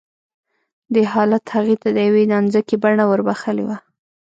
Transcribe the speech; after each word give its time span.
دې 0.93 1.03
حالت 1.13 1.43
هغې 1.55 1.75
ته 1.81 1.89
د 1.95 1.97
يوې 2.07 2.23
نانځکې 2.31 2.75
بڼه 2.83 3.03
وربښلې 3.07 3.63
وه 3.67 3.77